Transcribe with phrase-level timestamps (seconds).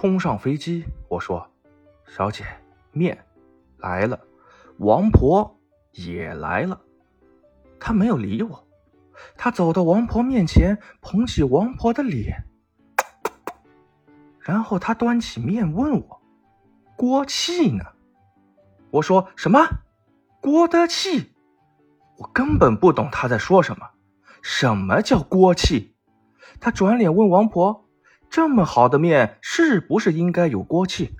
[0.00, 1.44] 冲上飞机，我说
[2.06, 2.44] ：“小姐，
[2.92, 3.18] 面
[3.78, 4.20] 来了，
[4.76, 5.58] 王婆
[5.90, 6.80] 也来了。”
[7.80, 8.64] 他没有理我，
[9.36, 12.44] 他走到王婆面前，捧起王婆的脸，
[14.38, 16.22] 然后他端起面问我
[16.96, 17.84] ：“锅气呢？”
[18.92, 19.66] 我说：“什么？
[20.40, 21.32] 锅的气？”
[22.18, 23.84] 我根本不懂他在说什么。
[24.42, 25.96] 什么叫锅气？
[26.60, 27.84] 他转脸问王婆
[28.30, 31.16] ：“这么好的面，是不是应该有锅气？”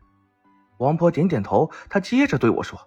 [0.79, 1.71] 王婆点点头。
[1.89, 2.79] 她接着对我说：“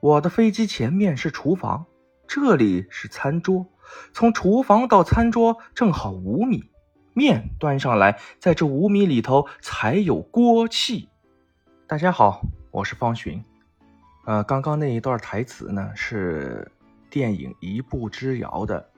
[0.00, 1.86] 我的飞机前面是厨房。”
[2.28, 3.66] 这里是餐桌，
[4.12, 6.70] 从厨房到餐桌正好五米，
[7.12, 11.08] 面端上来，在这五米里头才有锅气。
[11.88, 13.42] 大家好，我是方寻。
[14.26, 16.70] 呃，刚刚那一段台词呢，是
[17.08, 18.88] 电影《一步之遥》的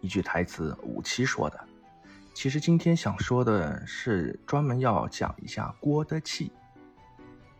[0.00, 1.60] 一句台词，武七说的。
[2.34, 6.50] 其实今天想说的是，专门要讲一下锅的气。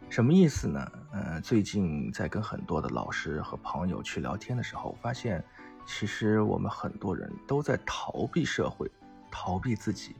[0.08, 0.92] 什么意思呢？
[1.12, 5.44] 嗯，最近在跟很多的老师和朋友去聊天的时候，发现
[5.86, 8.90] 其实我们很多人都在逃避社会，
[9.30, 10.16] 逃避自己。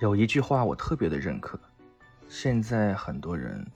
[0.00, 1.58] 有一句话我特别的认可：
[2.28, 3.66] 现在很多人，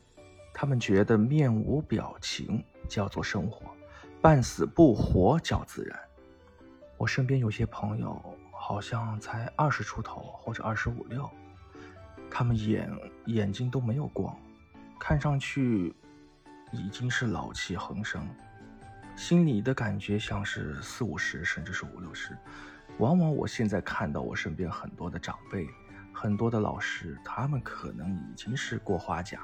[0.52, 3.70] 他们觉得面无表情叫做生活，
[4.20, 5.98] 半死不活叫自然。
[6.96, 8.20] 我身边有些朋友
[8.68, 11.26] 好像才二十出头或者二十五六，
[12.30, 12.86] 他们眼
[13.24, 14.38] 眼睛都没有光。
[15.00, 15.96] 看上去
[16.70, 18.28] 已经是老气横生，
[19.16, 22.36] 心里的感觉像是四五十，甚至是五六十。
[22.98, 25.66] 往往我现在看到我身边很多的长辈、
[26.12, 29.40] 很多的老师，他们可能已经是过花甲，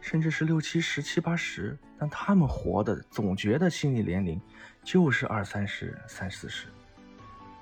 [0.00, 4.40] 甚至是六七十、七八十，但他们活的总觉得心理年龄
[4.84, 6.68] 就是二三十、三四十。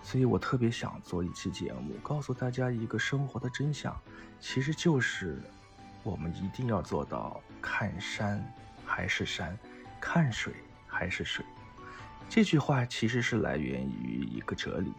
[0.03, 3.97] 所以我特别想做一期节目，告诉大家一个生活的真相，
[4.39, 5.41] 其实就是。
[6.03, 8.43] 我们一定要做到看山
[8.87, 9.55] 还是山，
[10.01, 10.55] 看水
[10.87, 11.45] 还是水。
[12.27, 14.95] 这句话其实是来源于一个哲理：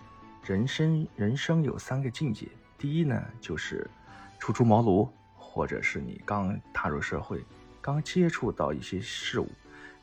[0.45, 2.47] 人生人生有三个境界。
[2.77, 3.89] 第一呢，就是
[4.37, 7.43] 初出茅庐，或者是你刚踏入社会，
[7.81, 9.51] 刚接触到一些事物，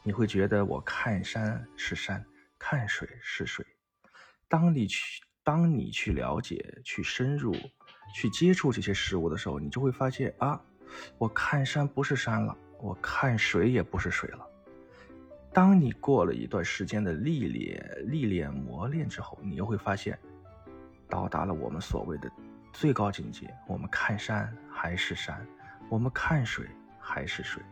[0.03, 2.25] 你会觉得我看山是山，
[2.59, 3.65] 看水是水。
[4.49, 7.55] 当你去当你去了解、去深入、
[8.15, 10.61] 去接触这些事物的时候，你就会发现啊。
[11.19, 14.47] 我看山不是山了，我看水也不是水了。
[15.53, 20.19] 当你过了一段时间的历练、历练、磨练之后，你又会发现，
[21.09, 22.31] 到达了我们所谓的
[22.73, 23.55] 最高境界。
[23.67, 25.47] 我们看山还是山，
[25.91, 26.67] 我们看水
[26.99, 27.63] 还是水。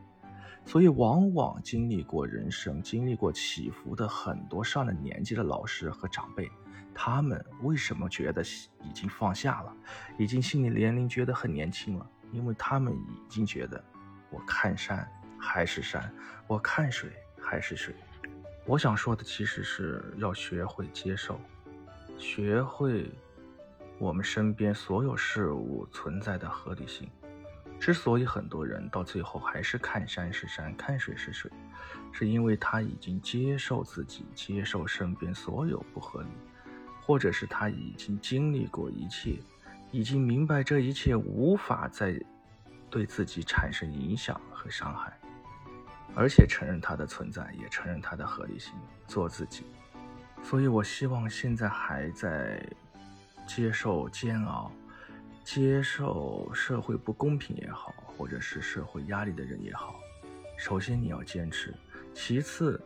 [0.66, 6.50] 所以，往往经历过人生、经历过起伏的很多上了年纪的老师和长辈，
[6.98, 8.42] 他们为什么觉得
[8.82, 9.76] 已经放下了，
[10.18, 12.10] 已经心理年龄觉得很年轻了？
[12.32, 13.84] 因为他们已经觉得，
[14.30, 15.06] 我看山
[15.38, 16.10] 还是山，
[16.46, 17.94] 我看水还是水。
[18.64, 21.38] 我想说的其实是要学会接受，
[22.16, 23.12] 学会
[23.98, 27.08] 我们身边所有事物存在的合理性。
[27.78, 31.50] 之所以很多人到最后还是看山是山，看水是水，
[32.10, 36.28] 是因为他已经接受自己，接受身边所有不合理，
[37.06, 39.36] 或者是他已经经历过一切。
[39.92, 42.20] 已经明白这一切无法再
[42.90, 45.16] 对自己产生影响和伤害，
[46.14, 48.74] 而且承认它的存在，也承认它的合理性，
[49.06, 49.64] 做自己。
[50.42, 52.60] 所以，我希望现在还在
[53.46, 54.70] 接受煎熬、
[55.44, 59.94] 接受社会不公平也好，或者是社会压力的人也好，
[60.58, 61.72] 首先你要坚持，
[62.12, 62.78] 其次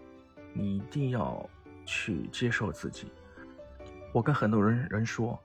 [0.52, 1.48] 你一定要
[1.86, 3.10] 去接受自己。
[4.12, 5.38] 我跟很多人人说。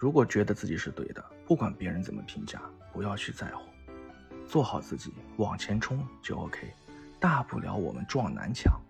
[0.00, 2.62] 如果觉得自己是对的，不管别人怎么评价，
[2.92, 3.64] 不要去在乎，
[4.46, 6.72] 做好自己，往前冲就 OK。
[7.18, 8.80] 大不了我们撞南墙，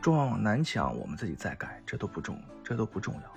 [0.00, 3.32] 撞南墙我们自己再改，这都不重，这都不重要。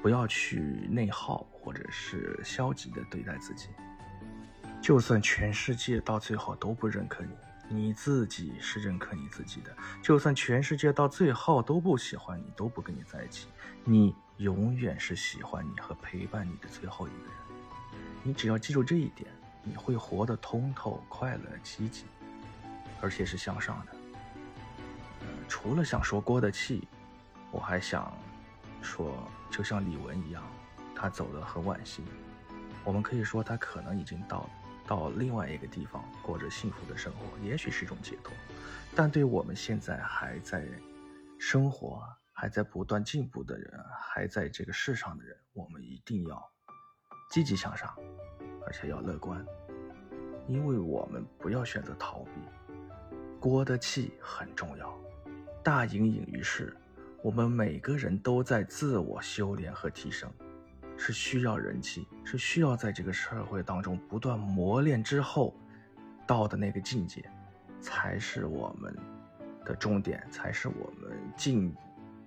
[0.00, 3.70] 不要去内耗或者是消极的对待自己。
[4.80, 7.34] 就算全世界到最后都不认可你，
[7.68, 9.76] 你自己是认可你自己的。
[10.02, 13.48] 就算全世界到最后都不喜欢你，都不跟你在一起，
[13.84, 14.14] 你。
[14.38, 17.34] 永远是喜欢你和陪伴你的最后一个人。
[18.24, 19.30] 你只要记住这一点，
[19.62, 22.04] 你会活得通透、快乐、积极，
[23.00, 23.92] 而且是向上的。
[25.46, 26.88] 除了想说郭的气，
[27.52, 28.12] 我还想
[28.82, 29.16] 说，
[29.52, 30.42] 就像李玟一样，
[30.96, 32.02] 他走得很惋惜。
[32.82, 34.50] 我们可以说，他可能已经到了
[34.86, 38.32] 到另外一个地方，过着幸福的生活，也许是一种解脱。
[38.94, 40.66] 但对我们现在还在
[41.38, 42.02] 生活。
[42.36, 46.50] 还在不断进步的人，还在这个世上的人，我们一定要
[47.30, 47.96] 积极向上，
[48.66, 49.46] 而且要乐观，
[50.48, 52.30] 因为我们不要选择逃避。
[53.38, 54.92] 过得气很重要，
[55.62, 56.76] 大隐隐于市，
[57.22, 60.28] 我们每个人都在自我修炼和提升，
[60.96, 65.54] 是需要人气，是需要在这个社会当中不断磨练之后
[66.26, 67.24] 到的那个境界，
[67.80, 68.96] 才是我们
[69.64, 71.74] 的终点，才是我们进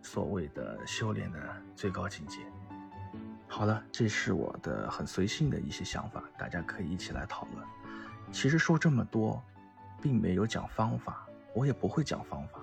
[0.02, 1.40] 所谓的修炼的
[1.76, 2.40] 最高境界。
[3.48, 7.66] 好了，这是我的很随性的一些想法，大家可以一起来讨论。
[8.32, 9.42] 其实说这么多，
[10.02, 12.60] 并没有讲方法，我也不会讲方法。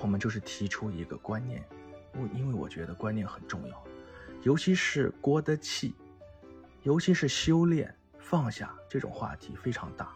[0.00, 1.62] 我们就是提出一个观念，
[2.14, 3.84] 我因为我觉得观念很重要，
[4.42, 5.94] 尤其是过得气，
[6.82, 10.12] 尤其是修炼放下这种话题非常大，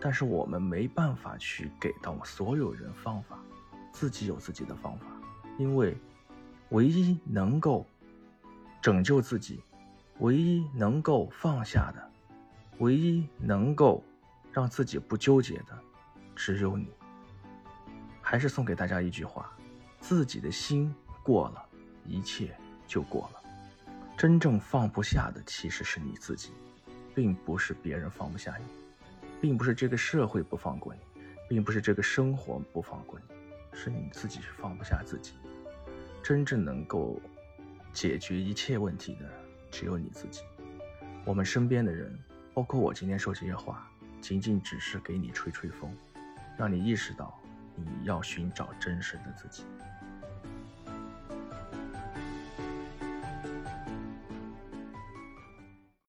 [0.00, 3.38] 但是我们没办法去给到所有人方法，
[3.92, 5.06] 自己有自己的方法，
[5.58, 5.96] 因为
[6.70, 7.86] 唯一能够。
[8.80, 9.60] 拯救自己，
[10.20, 12.10] 唯一能够放下的，
[12.78, 14.04] 唯一能够
[14.52, 15.76] 让自己不纠结的，
[16.36, 16.86] 只有你。
[18.22, 19.52] 还是送给大家一句话：
[19.98, 20.94] 自己的心
[21.24, 21.68] 过了，
[22.06, 22.56] 一切
[22.86, 23.37] 就过了。
[24.18, 26.50] 真正放不下的其实是你自己，
[27.14, 28.64] 并不是别人放不下你，
[29.40, 31.00] 并不是这个社会不放过你，
[31.48, 33.34] 并不是这个生活不放过你，
[33.72, 35.34] 是你自己是放不下自己。
[36.22, 37.18] 真正能够。
[37.90, 39.28] 解决一切问题的
[39.72, 40.42] 只有你自己。
[41.24, 42.16] 我们身边的人，
[42.54, 45.90] 包括我今天说这些话，仅仅只是给你吹吹风，
[46.56, 47.36] 让你意识到
[47.74, 49.64] 你要寻找真实的自己。